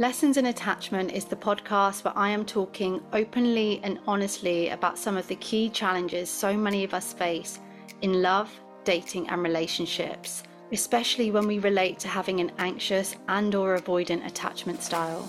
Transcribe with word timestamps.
Lessons 0.00 0.36
in 0.36 0.46
Attachment 0.46 1.10
is 1.10 1.24
the 1.24 1.34
podcast 1.34 2.04
where 2.04 2.16
I 2.16 2.28
am 2.28 2.44
talking 2.44 3.02
openly 3.12 3.80
and 3.82 3.98
honestly 4.06 4.68
about 4.68 4.96
some 4.96 5.16
of 5.16 5.26
the 5.26 5.34
key 5.34 5.68
challenges 5.70 6.30
so 6.30 6.56
many 6.56 6.84
of 6.84 6.94
us 6.94 7.12
face 7.12 7.58
in 8.02 8.22
love, 8.22 8.48
dating 8.84 9.28
and 9.28 9.42
relationships, 9.42 10.44
especially 10.70 11.32
when 11.32 11.48
we 11.48 11.58
relate 11.58 11.98
to 11.98 12.06
having 12.06 12.38
an 12.38 12.52
anxious 12.58 13.16
and 13.26 13.52
or 13.56 13.76
avoidant 13.76 14.24
attachment 14.24 14.84
style. 14.84 15.28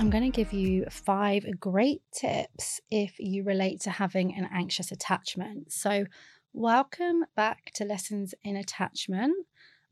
I'm 0.00 0.08
going 0.08 0.32
to 0.32 0.34
give 0.34 0.54
you 0.54 0.86
five 0.88 1.44
great 1.60 2.00
tips 2.10 2.80
if 2.90 3.16
you 3.18 3.44
relate 3.44 3.82
to 3.82 3.90
having 3.90 4.34
an 4.34 4.48
anxious 4.50 4.90
attachment. 4.90 5.70
So, 5.70 6.06
welcome 6.54 7.26
back 7.36 7.70
to 7.74 7.84
Lessons 7.84 8.34
in 8.42 8.56
Attachment. 8.56 9.34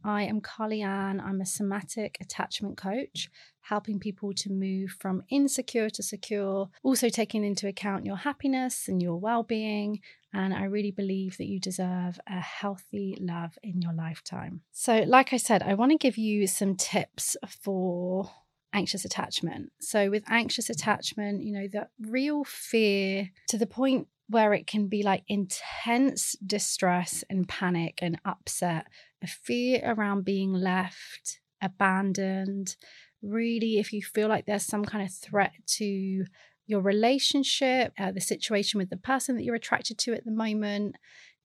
I 0.03 0.23
am 0.23 0.41
Carly 0.41 0.81
Ann. 0.81 1.21
I'm 1.21 1.43
a 1.43 1.47
somatic 1.47 2.17
attachment 2.23 2.79
coach, 2.79 3.29
helping 3.61 4.01
people 4.01 4.33
to 4.33 4.51
move 4.51 4.97
from 4.99 5.25
insecure 5.29 5.91
to 5.91 6.03
secure, 6.03 6.71
also 6.83 7.11
taking 7.11 7.45
into 7.45 7.69
account 7.69 8.07
your 8.07 8.17
happiness 8.17 8.89
and 8.89 9.03
your 9.03 9.17
well 9.17 9.43
being. 9.43 10.01
And 10.33 10.55
I 10.55 10.65
really 10.65 10.91
believe 10.91 11.37
that 11.37 11.49
you 11.49 11.61
deserve 11.61 12.19
a 12.27 12.41
healthy 12.41 13.19
love 13.21 13.59
in 13.63 13.83
your 13.83 13.93
lifetime. 13.93 14.63
So, 14.73 15.01
like 15.01 15.35
I 15.35 15.37
said, 15.37 15.63
I 15.63 15.75
want 15.75 15.93
to 15.93 15.99
give 15.99 16.17
you 16.17 16.47
some 16.47 16.77
tips 16.77 17.37
for 17.47 18.31
anxious 18.73 19.05
attachment. 19.05 19.73
So, 19.81 20.11
with 20.11 20.25
anxious 20.29 20.71
attachment, 20.71 21.43
you 21.43 21.53
know, 21.53 21.69
the 21.69 21.89
real 22.01 22.45
fear 22.45 23.31
to 23.49 23.59
the 23.59 23.67
point 23.67 24.09
where 24.29 24.53
it 24.53 24.67
can 24.67 24.89
be 24.89 25.03
like 25.03 25.25
intense 25.29 26.37
distress 26.45 27.25
and 27.31 27.49
panic 27.49 27.99
and 28.03 28.21
upset, 28.25 28.87
a 29.23 29.27
fear 29.27 29.81
around 29.85 30.25
being 30.25 30.53
left, 30.53 31.41
abandoned. 31.63 32.77
Really, 33.23 33.79
if 33.79 33.93
you 33.93 34.03
feel 34.03 34.29
like 34.29 34.47
there's 34.47 34.65
some 34.65 34.85
kind 34.85 35.05
of 35.05 35.13
threat 35.13 35.53
to 35.79 36.25
your 36.67 36.83
relationship, 36.83 37.93
uh, 37.99 38.13
the 38.13 38.21
situation 38.21 38.79
with 38.79 38.91
the 38.91 38.97
person 38.97 39.35
that 39.35 39.43
you're 39.43 39.55
attracted 39.55 39.99
to 39.99 40.13
at 40.13 40.25
the 40.25 40.31
moment, 40.31 40.97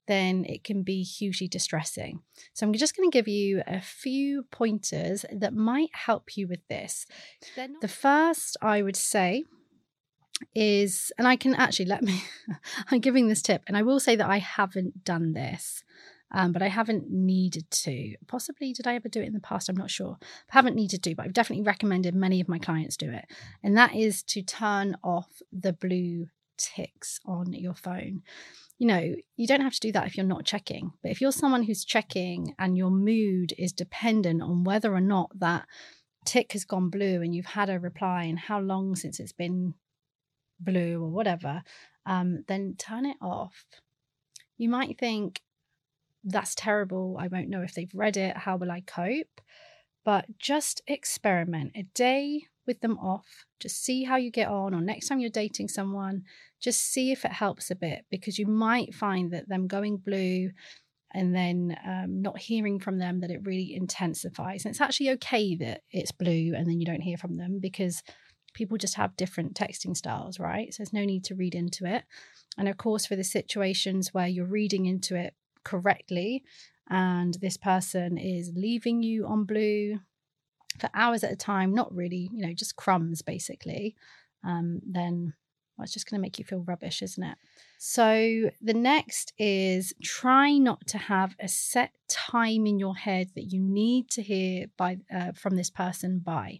then 0.08 0.46
it 0.46 0.64
can 0.64 0.84
be 0.84 1.04
hugely 1.04 1.48
distressing. 1.48 2.22
So, 2.54 2.66
I'm 2.66 2.74
just 2.74 2.96
going 2.96 3.10
to 3.10 3.16
give 3.18 3.28
you 3.28 3.64
a 3.66 3.82
few 3.82 4.44
pointers 4.52 5.26
that 5.32 5.54
might 5.54 5.90
help 5.94 6.38
you 6.38 6.48
with 6.48 6.68
this. 6.68 7.06
The 7.82 7.88
first 7.88 8.58
I 8.62 8.82
would 8.82 8.96
say 8.96 9.46
is, 10.56 11.12
and 11.18 11.28
I 11.28 11.36
can 11.36 11.56
actually 11.56 11.86
let 11.86 12.04
me, 12.04 12.24
I'm 12.92 13.00
giving 13.00 13.28
this 13.28 13.42
tip, 13.42 13.64
and 13.68 13.78
I 13.78 13.84
will 13.84 14.00
say 14.00 14.16
that 14.16 14.30
I 14.30 14.40
haven't 14.40 15.04
done 15.04 15.34
this. 15.34 15.84
Um, 16.36 16.52
but 16.52 16.64
I 16.64 16.68
haven't 16.68 17.12
needed 17.12 17.70
to. 17.70 18.16
Possibly, 18.26 18.74
did 18.74 18.88
I 18.88 18.96
ever 18.96 19.08
do 19.08 19.22
it 19.22 19.28
in 19.28 19.34
the 19.34 19.40
past? 19.40 19.70
I'm 19.70 19.78
not 19.78 19.92
sure. 19.92 20.18
I 20.20 20.26
haven't 20.50 20.76
needed 20.76 21.04
to, 21.04 21.14
but 21.14 21.28
I've 21.28 21.34
definitely 21.34 21.64
recommended 21.64 22.16
many 22.16 22.42
of 22.42 22.50
my 22.50 22.58
clients 22.58 22.98
do 22.98 23.12
it. 23.12 23.26
And 23.62 23.78
that 23.78 23.94
is 23.94 24.24
to 24.24 24.42
turn 24.42 24.98
off 25.04 25.44
the 25.52 25.74
blue 25.74 26.30
ticks 26.58 27.20
on 27.24 27.54
your 27.54 27.76
phone 27.76 28.24
you 28.80 28.88
know, 28.88 29.16
you 29.36 29.48
don't 29.48 29.62
have 29.62 29.74
to 29.74 29.80
do 29.80 29.92
that 29.94 30.08
if 30.08 30.18
you're 30.18 30.26
not 30.26 30.46
checking. 30.46 30.92
But 31.02 31.12
if 31.12 31.22
you're 31.22 31.32
someone 31.32 31.64
who's 31.64 31.86
checking 31.86 32.56
and 32.60 32.78
your 32.78 32.90
mood 32.90 33.54
is 33.58 33.72
dependent 33.72 34.42
on 34.42 34.64
whether 34.64 34.94
or 34.94 35.02
not 35.02 35.32
that 35.40 35.66
tick 36.26 36.54
has 36.54 36.66
gone 36.66 36.90
blue 36.90 37.22
and 37.22 37.36
you've 37.36 37.46
had 37.46 37.70
a 37.70 37.80
reply 37.80 38.24
and 38.24 38.40
how 38.40 38.60
long 38.60 38.96
since 38.96 39.20
it's 39.20 39.34
been 39.34 39.74
blue 40.60 41.04
or 41.04 41.10
whatever, 41.10 41.62
um, 42.06 42.44
then 42.48 42.76
turn 42.78 43.06
it 43.06 43.18
off. 43.22 43.66
You 44.58 44.70
might 44.70 44.98
think, 44.98 45.42
that's 46.24 46.56
terrible. 46.56 47.18
I 47.20 47.28
won't 47.28 47.50
know 47.50 47.62
if 47.62 47.74
they've 47.74 47.92
read 47.94 48.16
it. 48.16 48.38
How 48.38 48.56
will 48.56 48.72
I 48.72 48.82
cope? 48.82 49.42
But 50.06 50.38
just 50.40 50.82
experiment 50.88 51.74
a 51.76 51.84
day 51.84 52.44
with 52.66 52.82
them 52.82 52.98
off. 53.00 53.46
Just 53.60 53.84
see 53.84 54.04
how 54.04 54.16
you 54.16 54.32
get 54.32 54.48
on, 54.48 54.74
or 54.74 54.82
next 54.82 55.08
time 55.08 55.20
you're 55.20 55.30
dating 55.30 55.68
someone, 55.68 56.24
just 56.60 56.92
see 56.92 57.12
if 57.12 57.26
it 57.26 57.32
helps 57.32 57.72
a 57.72 57.76
bit 57.76 58.06
because 58.10 58.40
you 58.40 58.48
might 58.48 58.94
find 58.94 59.32
that 59.32 59.50
them 59.50 59.68
going 59.68 59.98
blue 59.98 60.52
and 61.14 61.36
then 61.36 61.78
um, 61.86 62.22
not 62.22 62.40
hearing 62.40 62.80
from 62.80 62.98
them 62.98 63.20
that 63.20 63.30
it 63.30 63.46
really 63.46 63.76
intensifies. 63.76 64.66
And 64.66 64.72
it's 64.72 64.82
actually 64.82 65.12
okay 65.12 65.56
that 65.58 65.82
it's 65.92 66.12
blue 66.12 66.54
and 66.56 66.66
then 66.66 66.80
you 66.80 66.86
don't 66.86 67.02
hear 67.02 67.18
from 67.18 67.38
them 67.38 67.60
because 67.60 68.02
people 68.54 68.78
just 68.78 68.96
have 68.96 69.16
different 69.16 69.54
texting 69.54 69.96
styles, 69.96 70.40
right? 70.40 70.74
So 70.74 70.82
there's 70.82 70.94
no 70.94 71.06
need 71.06 71.24
to 71.26 71.36
read 71.36 71.56
into 71.56 71.86
it. 71.86 72.04
And 72.58 72.68
of 72.68 72.78
course, 72.78 73.06
for 73.06 73.16
the 73.16 73.24
situations 73.24 74.14
where 74.14 74.28
you're 74.28 74.46
reading 74.46 74.86
into 74.86 75.16
it 75.16 75.36
correctly 75.64 76.44
and 76.90 77.36
this 77.36 77.58
person 77.58 78.18
is 78.18 78.52
leaving 78.56 79.04
you 79.04 79.26
on 79.26 79.46
blue 79.46 80.00
for 80.80 80.90
hours 80.94 81.24
at 81.24 81.32
a 81.32 81.36
time, 81.36 81.74
not 81.74 81.94
really, 81.94 82.30
you 82.34 82.46
know, 82.46 82.54
just 82.54 82.76
crumbs 82.76 83.22
basically, 83.22 83.96
um, 84.44 84.80
then 84.86 85.34
well, 85.78 85.84
it's 85.84 85.94
just 85.94 86.10
going 86.10 86.20
to 86.20 86.22
make 86.22 86.38
you 86.38 86.46
feel 86.46 86.60
rubbish, 86.60 87.02
isn't 87.02 87.24
it? 87.24 87.38
So 87.80 88.52
the 88.62 88.74
next 88.74 89.34
is 89.38 89.94
try 90.04 90.58
not 90.58 90.86
to 90.88 90.98
have 90.98 91.36
a 91.40 91.48
set 91.48 91.92
time 92.08 92.68
in 92.68 92.78
your 92.78 92.96
head 92.96 93.32
that 93.36 93.52
you 93.52 93.60
need 93.60 94.10
to 94.12 94.22
hear 94.22 94.68
by 94.78 95.00
uh, 95.14 95.32
from 95.34 95.56
this 95.56 95.70
person 95.70 96.20
by. 96.20 96.60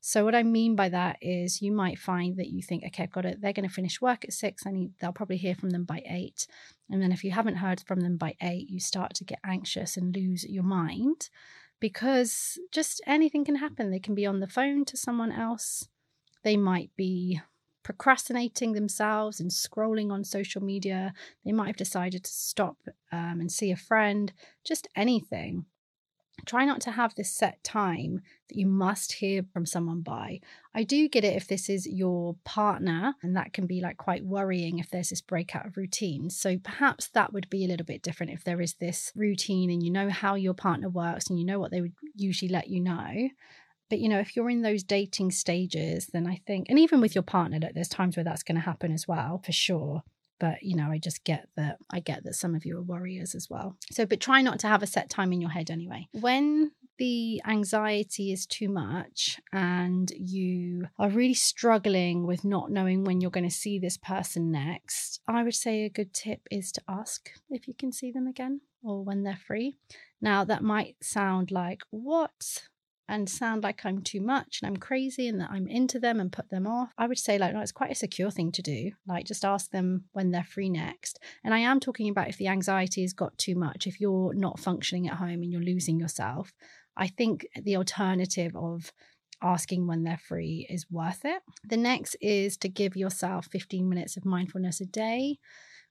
So 0.00 0.24
what 0.24 0.34
I 0.34 0.42
mean 0.42 0.74
by 0.74 0.88
that 0.88 1.18
is 1.20 1.62
you 1.62 1.70
might 1.70 1.98
find 1.98 2.36
that 2.36 2.48
you 2.48 2.60
think, 2.60 2.82
okay, 2.86 3.04
I've 3.04 3.12
got 3.12 3.24
it. 3.24 3.40
They're 3.40 3.52
going 3.52 3.68
to 3.68 3.74
finish 3.74 4.00
work 4.00 4.24
at 4.24 4.32
six. 4.32 4.66
I 4.66 4.72
need. 4.72 4.92
They'll 4.98 5.12
probably 5.12 5.36
hear 5.36 5.54
from 5.54 5.70
them 5.70 5.84
by 5.84 6.02
eight, 6.08 6.46
and 6.90 7.00
then 7.00 7.12
if 7.12 7.22
you 7.22 7.30
haven't 7.30 7.56
heard 7.56 7.82
from 7.86 8.00
them 8.00 8.16
by 8.16 8.34
eight, 8.42 8.68
you 8.68 8.80
start 8.80 9.14
to 9.14 9.24
get 9.24 9.38
anxious 9.44 9.96
and 9.96 10.14
lose 10.14 10.44
your 10.44 10.64
mind 10.64 11.28
because 11.82 12.60
just 12.70 13.02
anything 13.08 13.44
can 13.44 13.56
happen. 13.56 13.90
They 13.90 13.98
can 13.98 14.14
be 14.14 14.24
on 14.24 14.38
the 14.38 14.46
phone 14.46 14.84
to 14.84 14.96
someone 14.96 15.32
else. 15.32 15.88
They 16.44 16.56
might 16.56 16.90
be 16.96 17.40
procrastinating 17.82 18.72
themselves 18.72 19.40
and 19.40 19.50
scrolling 19.50 20.12
on 20.12 20.22
social 20.22 20.62
media. 20.62 21.12
They 21.44 21.50
might 21.50 21.66
have 21.66 21.76
decided 21.76 22.22
to 22.22 22.30
stop 22.30 22.76
um, 23.10 23.40
and 23.40 23.50
see 23.50 23.72
a 23.72 23.76
friend, 23.76 24.32
just 24.64 24.86
anything. 24.94 25.66
Try 26.44 26.64
not 26.64 26.80
to 26.82 26.90
have 26.90 27.14
this 27.14 27.30
set 27.30 27.62
time 27.62 28.22
that 28.48 28.58
you 28.58 28.66
must 28.66 29.12
hear 29.12 29.44
from 29.52 29.64
someone 29.64 30.00
by. 30.00 30.40
I 30.74 30.82
do 30.82 31.08
get 31.08 31.24
it 31.24 31.36
if 31.36 31.46
this 31.46 31.68
is 31.68 31.86
your 31.86 32.36
partner, 32.44 33.14
and 33.22 33.36
that 33.36 33.52
can 33.52 33.66
be 33.66 33.80
like 33.80 33.96
quite 33.96 34.24
worrying 34.24 34.78
if 34.78 34.90
there's 34.90 35.10
this 35.10 35.20
breakout 35.20 35.66
of 35.66 35.76
routine. 35.76 36.30
So 36.30 36.58
perhaps 36.58 37.08
that 37.10 37.32
would 37.32 37.48
be 37.48 37.64
a 37.64 37.68
little 37.68 37.86
bit 37.86 38.02
different 38.02 38.32
if 38.32 38.44
there 38.44 38.60
is 38.60 38.74
this 38.74 39.12
routine 39.14 39.70
and 39.70 39.82
you 39.82 39.90
know 39.90 40.10
how 40.10 40.34
your 40.34 40.54
partner 40.54 40.88
works 40.88 41.28
and 41.28 41.38
you 41.38 41.46
know 41.46 41.60
what 41.60 41.70
they 41.70 41.80
would 41.80 41.94
usually 42.16 42.50
let 42.50 42.68
you 42.68 42.80
know. 42.80 43.28
But 43.88 44.00
you 44.00 44.08
know, 44.08 44.18
if 44.18 44.34
you're 44.34 44.50
in 44.50 44.62
those 44.62 44.82
dating 44.82 45.30
stages, 45.32 46.08
then 46.08 46.26
I 46.26 46.40
think, 46.46 46.66
and 46.68 46.78
even 46.78 47.00
with 47.00 47.14
your 47.14 47.22
partner, 47.22 47.60
that 47.60 47.74
there's 47.74 47.88
times 47.88 48.16
where 48.16 48.24
that's 48.24 48.42
going 48.42 48.56
to 48.56 48.62
happen 48.62 48.90
as 48.90 49.06
well, 49.06 49.42
for 49.44 49.52
sure 49.52 50.02
but 50.42 50.60
you 50.60 50.74
know 50.74 50.90
i 50.90 50.98
just 50.98 51.22
get 51.22 51.46
that 51.56 51.76
i 51.92 52.00
get 52.00 52.24
that 52.24 52.34
some 52.34 52.56
of 52.56 52.66
you 52.66 52.76
are 52.76 52.82
warriors 52.82 53.34
as 53.34 53.48
well. 53.48 53.76
So 53.92 54.04
but 54.04 54.20
try 54.20 54.42
not 54.42 54.58
to 54.60 54.66
have 54.66 54.82
a 54.82 54.88
set 54.88 55.08
time 55.08 55.32
in 55.32 55.40
your 55.40 55.50
head 55.50 55.70
anyway. 55.70 56.08
When 56.12 56.72
the 56.98 57.40
anxiety 57.46 58.32
is 58.32 58.44
too 58.44 58.68
much 58.68 59.40
and 59.52 60.10
you 60.16 60.88
are 60.98 61.08
really 61.08 61.34
struggling 61.34 62.26
with 62.26 62.44
not 62.44 62.70
knowing 62.70 63.04
when 63.04 63.20
you're 63.20 63.30
going 63.30 63.48
to 63.48 63.62
see 63.64 63.78
this 63.78 63.96
person 63.96 64.52
next 64.52 65.20
i 65.26 65.42
would 65.42 65.54
say 65.54 65.84
a 65.84 65.88
good 65.88 66.12
tip 66.12 66.40
is 66.50 66.70
to 66.70 66.82
ask 66.86 67.30
if 67.50 67.66
you 67.66 67.74
can 67.74 67.90
see 67.92 68.12
them 68.12 68.26
again 68.26 68.60
or 68.82 69.04
when 69.04 69.22
they're 69.22 69.36
free. 69.36 69.76
Now 70.20 70.44
that 70.44 70.62
might 70.62 70.96
sound 71.02 71.50
like 71.50 71.82
what 71.90 72.68
and 73.08 73.28
sound 73.28 73.62
like 73.62 73.84
I'm 73.84 74.02
too 74.02 74.20
much 74.20 74.60
and 74.60 74.68
I'm 74.68 74.76
crazy 74.76 75.28
and 75.28 75.40
that 75.40 75.50
I'm 75.50 75.66
into 75.66 75.98
them 75.98 76.20
and 76.20 76.32
put 76.32 76.50
them 76.50 76.66
off, 76.66 76.92
I 76.96 77.06
would 77.06 77.18
say, 77.18 77.38
like, 77.38 77.52
no, 77.52 77.60
it's 77.60 77.72
quite 77.72 77.90
a 77.90 77.96
secure 77.96 78.30
thing 78.30 78.52
to 78.52 78.62
do. 78.62 78.92
Like, 79.06 79.26
just 79.26 79.44
ask 79.44 79.70
them 79.70 80.04
when 80.12 80.30
they're 80.30 80.44
free 80.44 80.68
next. 80.68 81.18
And 81.44 81.52
I 81.52 81.58
am 81.58 81.80
talking 81.80 82.08
about 82.08 82.28
if 82.28 82.38
the 82.38 82.48
anxiety 82.48 83.02
has 83.02 83.12
got 83.12 83.36
too 83.38 83.54
much, 83.54 83.86
if 83.86 84.00
you're 84.00 84.34
not 84.34 84.60
functioning 84.60 85.08
at 85.08 85.16
home 85.16 85.42
and 85.42 85.50
you're 85.50 85.60
losing 85.60 85.98
yourself. 85.98 86.52
I 86.96 87.08
think 87.08 87.46
the 87.60 87.76
alternative 87.76 88.54
of 88.54 88.92
asking 89.42 89.86
when 89.86 90.04
they're 90.04 90.18
free 90.18 90.66
is 90.70 90.90
worth 90.90 91.24
it. 91.24 91.42
The 91.64 91.76
next 91.76 92.16
is 92.20 92.56
to 92.58 92.68
give 92.68 92.96
yourself 92.96 93.46
15 93.50 93.88
minutes 93.88 94.16
of 94.16 94.24
mindfulness 94.24 94.80
a 94.80 94.86
day 94.86 95.38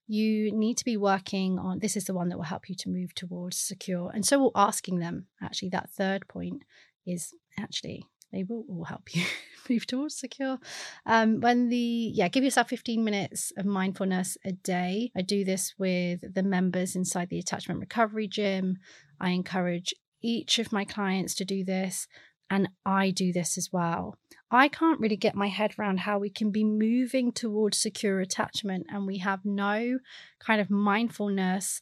you 0.08 0.52
need 0.52 0.78
to 0.78 0.84
be 0.84 0.98
working 0.98 1.58
on 1.58 1.80
this 1.80 1.96
is 1.96 2.04
the 2.04 2.14
one 2.14 2.28
that 2.28 2.38
will 2.38 2.44
help 2.44 2.68
you 2.68 2.76
to 2.76 2.90
move 2.90 3.16
towards 3.16 3.58
secure 3.58 4.12
and 4.14 4.26
so 4.26 4.52
asking 4.56 5.00
them 5.00 5.26
actually 5.42 5.70
that 5.70 5.90
third 5.90 6.28
point 6.28 6.64
is 7.06 7.34
actually 7.60 8.06
they 8.32 8.44
will 8.44 8.64
all 8.70 8.86
help 8.86 9.14
you 9.14 9.24
move 9.70 9.86
towards 9.86 10.16
secure. 10.16 10.58
Um, 11.06 11.42
when 11.42 11.70
the, 11.70 11.78
yeah, 11.78 12.28
give 12.28 12.44
yourself 12.44 12.70
15 12.70 13.04
minutes 13.04 13.52
of 13.58 13.66
mindfulness 13.66 14.38
a 14.46 14.54
day. 14.54 15.12
I 15.16 15.22
do 15.22 15.44
this 15.44 15.74
with 15.78 16.34
the 16.34 16.44
members 16.44 16.96
inside 16.96 17.30
the 17.30 17.40
attachment 17.40 17.80
recovery 17.80 18.28
gym. 18.28 18.78
I 19.20 19.32
encourage 19.32 19.94
each 20.22 20.60
of 20.60 20.72
my 20.72 20.86
clients 20.86 21.36
to 21.36 21.46
do 21.46 21.64
this. 21.64 22.08
And 22.50 22.68
I 22.86 23.12
do 23.12 23.32
this 23.32 23.58
as 23.58 23.70
well. 23.72 24.18
I 24.52 24.68
can't 24.68 25.00
really 25.00 25.16
get 25.16 25.36
my 25.36 25.48
head 25.48 25.76
around 25.80 26.02
how 26.02 26.20
we 26.20 26.30
can 26.30 26.52
be 26.52 26.66
moving 26.66 27.32
towards 27.32 27.78
secure 27.78 28.20
attachment 28.20 28.88
and 28.90 29.08
we 29.08 29.20
have 29.20 29.46
no 29.46 30.00
kind 30.38 30.60
of 30.60 30.70
mindfulness 30.70 31.82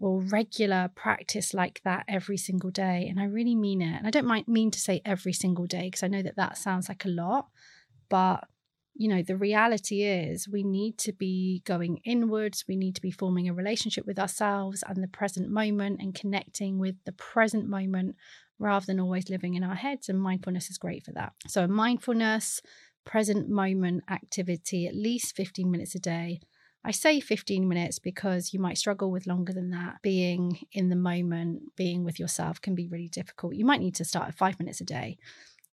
or 0.00 0.20
regular 0.20 0.90
practice 0.94 1.52
like 1.52 1.80
that 1.84 2.04
every 2.08 2.36
single 2.36 2.70
day. 2.70 3.06
And 3.08 3.20
I 3.20 3.24
really 3.24 3.54
mean 3.54 3.82
it. 3.82 3.96
And 3.96 4.06
I 4.06 4.10
don't 4.10 4.48
mean 4.48 4.70
to 4.70 4.80
say 4.80 5.00
every 5.04 5.32
single 5.32 5.66
day 5.66 5.84
because 5.84 6.02
I 6.02 6.08
know 6.08 6.22
that 6.22 6.36
that 6.36 6.58
sounds 6.58 6.88
like 6.88 7.04
a 7.04 7.08
lot, 7.08 7.48
but 8.08 8.44
you 8.94 9.08
know, 9.08 9.22
the 9.22 9.36
reality 9.36 10.02
is 10.02 10.48
we 10.48 10.64
need 10.64 10.98
to 10.98 11.12
be 11.12 11.62
going 11.64 12.00
inwards. 12.04 12.64
We 12.66 12.74
need 12.74 12.96
to 12.96 13.00
be 13.00 13.12
forming 13.12 13.48
a 13.48 13.54
relationship 13.54 14.04
with 14.06 14.18
ourselves 14.18 14.82
and 14.88 15.02
the 15.02 15.08
present 15.08 15.48
moment 15.50 16.00
and 16.02 16.12
connecting 16.12 16.80
with 16.80 16.96
the 17.04 17.12
present 17.12 17.68
moment 17.68 18.16
rather 18.58 18.84
than 18.84 18.98
always 18.98 19.30
living 19.30 19.54
in 19.54 19.62
our 19.62 19.76
heads. 19.76 20.08
And 20.08 20.20
mindfulness 20.20 20.68
is 20.68 20.78
great 20.78 21.04
for 21.04 21.12
that. 21.12 21.32
So, 21.46 21.62
a 21.62 21.68
mindfulness, 21.68 22.60
present 23.04 23.48
moment 23.48 24.02
activity, 24.10 24.88
at 24.88 24.96
least 24.96 25.36
15 25.36 25.70
minutes 25.70 25.94
a 25.94 26.00
day 26.00 26.40
I 26.84 26.90
say 26.92 27.20
15 27.20 27.68
minutes 27.68 27.98
because 27.98 28.52
you 28.52 28.60
might 28.60 28.78
struggle 28.78 29.10
with 29.10 29.26
longer 29.26 29.52
than 29.52 29.70
that. 29.70 29.96
Being 30.02 30.60
in 30.72 30.88
the 30.88 30.96
moment, 30.96 31.74
being 31.76 32.04
with 32.04 32.18
yourself 32.18 32.60
can 32.60 32.74
be 32.74 32.86
really 32.86 33.08
difficult. 33.08 33.54
You 33.54 33.64
might 33.64 33.80
need 33.80 33.96
to 33.96 34.04
start 34.04 34.28
at 34.28 34.34
five 34.34 34.58
minutes 34.58 34.80
a 34.80 34.84
day. 34.84 35.18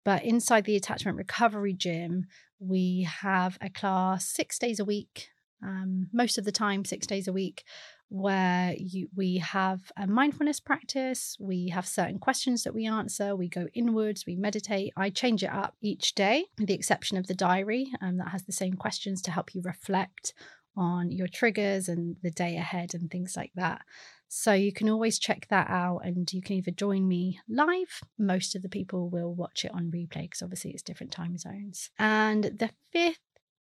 But 0.04 0.24
inside 0.24 0.64
the 0.64 0.76
attachment 0.76 1.16
recovery 1.16 1.74
gym, 1.74 2.26
we 2.58 3.08
have 3.20 3.58
a 3.60 3.70
class 3.70 4.28
six 4.28 4.58
days 4.58 4.78
a 4.78 4.84
week, 4.84 5.30
um, 5.62 6.08
most 6.12 6.38
of 6.38 6.44
the 6.44 6.52
time, 6.52 6.84
six 6.84 7.06
days 7.06 7.26
a 7.26 7.32
week, 7.32 7.64
where 8.08 8.74
you, 8.78 9.08
we 9.16 9.38
have 9.38 9.90
a 9.96 10.06
mindfulness 10.06 10.60
practice. 10.60 11.36
We 11.40 11.70
have 11.70 11.86
certain 11.86 12.18
questions 12.18 12.62
that 12.62 12.74
we 12.74 12.86
answer. 12.86 13.34
We 13.34 13.48
go 13.48 13.66
inwards, 13.74 14.24
we 14.26 14.36
meditate. 14.36 14.92
I 14.96 15.10
change 15.10 15.42
it 15.42 15.50
up 15.50 15.74
each 15.80 16.14
day, 16.14 16.46
with 16.58 16.68
the 16.68 16.74
exception 16.74 17.16
of 17.16 17.26
the 17.26 17.34
diary 17.34 17.90
um, 18.00 18.18
that 18.18 18.28
has 18.28 18.44
the 18.44 18.52
same 18.52 18.74
questions 18.74 19.20
to 19.22 19.32
help 19.32 19.54
you 19.54 19.62
reflect 19.64 20.34
on 20.76 21.10
your 21.10 21.28
triggers 21.28 21.88
and 21.88 22.16
the 22.22 22.30
day 22.30 22.56
ahead 22.56 22.94
and 22.94 23.10
things 23.10 23.36
like 23.36 23.52
that. 23.54 23.82
So 24.28 24.52
you 24.52 24.72
can 24.72 24.88
always 24.88 25.18
check 25.18 25.46
that 25.50 25.70
out 25.70 26.00
and 26.04 26.30
you 26.32 26.42
can 26.42 26.56
either 26.56 26.72
join 26.72 27.06
me 27.06 27.38
live. 27.48 28.00
Most 28.18 28.56
of 28.56 28.62
the 28.62 28.68
people 28.68 29.08
will 29.08 29.32
watch 29.34 29.64
it 29.64 29.72
on 29.72 29.90
replay 29.90 30.22
because 30.22 30.42
obviously 30.42 30.72
it's 30.72 30.82
different 30.82 31.12
time 31.12 31.38
zones. 31.38 31.90
And 31.98 32.44
the 32.44 32.70
fifth 32.92 33.20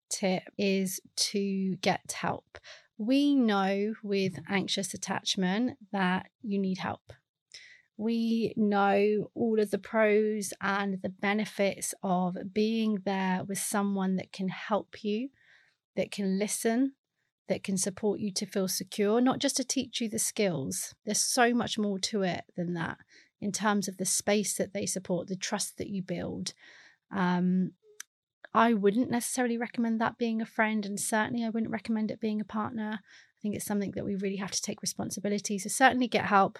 tip 0.10 0.44
is 0.58 1.00
to 1.16 1.76
get 1.78 2.12
help. 2.12 2.58
We 2.98 3.36
know 3.36 3.94
with 4.04 4.40
anxious 4.50 4.94
attachment 4.94 5.78
that 5.92 6.28
you 6.42 6.58
need 6.58 6.80
help. 6.80 7.14
We 7.98 8.54
know 8.58 9.30
all 9.36 9.60
of 9.60 9.72
the 9.72 9.78
pros 9.78 10.54
and 10.62 11.02
the 11.02 11.10
benefits 11.10 11.94
of 12.04 12.38
being 12.54 13.00
there 13.06 13.44
with 13.48 13.58
someone 13.58 14.18
that 14.18 14.34
can 14.34 14.50
help 14.50 15.04
you, 15.04 15.30
that 15.96 16.12
can 16.12 16.38
listen, 16.38 16.94
that 17.48 17.64
can 17.64 17.78
support 17.78 18.20
you 18.20 18.32
to 18.34 18.46
feel 18.46 18.68
secure, 18.68 19.22
not 19.22 19.40
just 19.40 19.58
to 19.58 19.64
teach 19.64 20.02
you 20.02 20.10
the 20.10 20.20
skills. 20.20 20.94
There's 21.06 21.22
so 21.22 21.54
much 21.54 21.78
more 21.78 22.00
to 22.00 22.24
it 22.24 22.44
than 22.56 22.74
that 22.74 22.98
in 23.42 23.52
terms 23.52 23.88
of 23.88 23.98
the 23.98 24.06
space 24.06 24.56
that 24.58 24.74
they 24.74 24.86
support, 24.86 25.28
the 25.28 25.36
trust 25.36 25.78
that 25.78 25.90
you 25.90 26.02
build. 26.02 26.54
Um, 27.12 27.72
I 28.54 28.74
wouldn't 28.74 29.12
necessarily 29.12 29.58
recommend 29.58 30.00
that 30.00 30.18
being 30.18 30.42
a 30.42 30.46
friend, 30.46 30.86
and 30.86 31.00
certainly 31.00 31.44
I 31.44 31.50
wouldn't 31.50 31.72
recommend 31.72 32.10
it 32.10 32.22
being 32.22 32.40
a 32.40 32.46
partner. 32.46 33.00
I 33.02 33.38
think 33.42 33.54
it's 33.56 33.66
something 33.66 33.92
that 33.96 34.06
we 34.06 34.16
really 34.16 34.38
have 34.38 34.52
to 34.52 34.62
take 34.62 34.82
responsibility. 34.82 35.60
So, 35.60 35.70
certainly 35.70 36.08
get 36.08 36.26
help. 36.26 36.60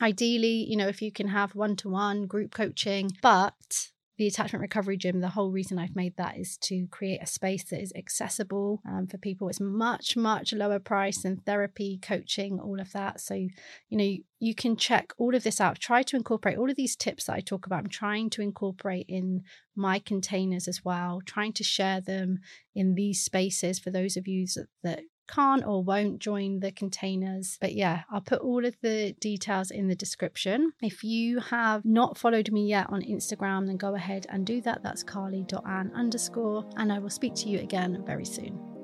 Ideally, 0.00 0.64
you 0.68 0.76
know, 0.76 0.88
if 0.88 1.02
you 1.02 1.12
can 1.12 1.28
have 1.28 1.54
one 1.54 1.76
to 1.76 1.88
one 1.88 2.26
group 2.26 2.54
coaching, 2.54 3.10
but 3.20 3.90
the 4.18 4.26
attachment 4.26 4.60
recovery 4.60 4.96
gym 4.96 5.20
the 5.20 5.28
whole 5.28 5.50
reason 5.50 5.78
i've 5.78 5.96
made 5.96 6.16
that 6.16 6.36
is 6.36 6.56
to 6.58 6.86
create 6.90 7.22
a 7.22 7.26
space 7.26 7.64
that 7.64 7.80
is 7.80 7.92
accessible 7.96 8.80
um, 8.88 9.06
for 9.06 9.18
people. 9.18 9.48
It's 9.48 9.60
much 9.60 10.16
much 10.16 10.52
lower 10.52 10.78
price 10.78 11.22
than 11.22 11.36
therapy 11.36 11.98
coaching 12.00 12.60
all 12.60 12.80
of 12.80 12.92
that. 12.92 13.20
So 13.20 13.34
you 13.34 13.50
know 13.90 14.16
you 14.40 14.54
can 14.54 14.76
check 14.76 15.12
all 15.18 15.34
of 15.34 15.44
this 15.44 15.60
out. 15.60 15.78
Try 15.78 16.02
to 16.04 16.16
incorporate 16.16 16.58
all 16.58 16.70
of 16.70 16.76
these 16.76 16.96
tips 16.96 17.24
that 17.24 17.34
i 17.34 17.40
talk 17.40 17.66
about. 17.66 17.80
I'm 17.80 17.88
trying 17.88 18.30
to 18.30 18.42
incorporate 18.42 19.06
in 19.08 19.42
my 19.74 19.98
containers 19.98 20.66
as 20.66 20.84
well 20.84 21.20
trying 21.24 21.52
to 21.52 21.64
share 21.64 22.00
them 22.00 22.38
in 22.74 22.94
these 22.94 23.22
spaces 23.22 23.78
for 23.78 23.90
those 23.90 24.16
of 24.16 24.26
you 24.26 24.46
that, 24.54 24.66
that 24.82 25.00
can't 25.28 25.64
or 25.64 25.82
won't 25.82 26.18
join 26.18 26.60
the 26.60 26.72
containers. 26.72 27.58
But 27.60 27.74
yeah, 27.74 28.02
I'll 28.10 28.20
put 28.20 28.40
all 28.40 28.64
of 28.64 28.76
the 28.82 29.14
details 29.20 29.70
in 29.70 29.88
the 29.88 29.94
description. 29.94 30.72
If 30.82 31.04
you 31.04 31.40
have 31.40 31.84
not 31.84 32.18
followed 32.18 32.50
me 32.50 32.68
yet 32.68 32.88
on 32.90 33.02
Instagram, 33.02 33.66
then 33.66 33.76
go 33.76 33.94
ahead 33.94 34.26
and 34.30 34.46
do 34.46 34.60
that. 34.62 34.82
That's 34.82 35.02
carly.ann 35.02 35.92
underscore. 35.94 36.68
And 36.76 36.92
I 36.92 36.98
will 36.98 37.10
speak 37.10 37.34
to 37.36 37.48
you 37.48 37.60
again 37.60 38.02
very 38.06 38.24
soon. 38.24 38.77